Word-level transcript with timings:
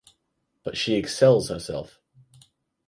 But 0.63 0.77
she 0.77 0.95
excels 0.95 1.49
herself. 1.49 1.99